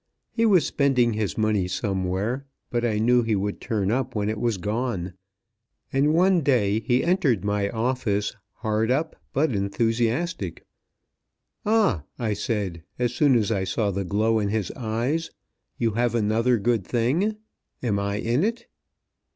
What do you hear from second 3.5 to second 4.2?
turn up